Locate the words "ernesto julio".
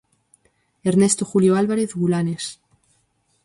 0.91-1.55